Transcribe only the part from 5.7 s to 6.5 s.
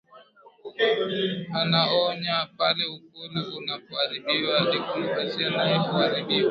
huharibiwa